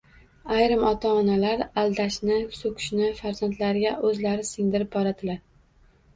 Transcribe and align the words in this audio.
Ayrim 0.53 0.85
ota-onalar 0.91 1.61
aldashni, 1.81 2.39
so‘kishni 2.61 3.11
farzandlariga 3.21 3.93
o‘zlari 4.11 4.49
singdirib 4.51 4.93
boradilar. 4.99 5.41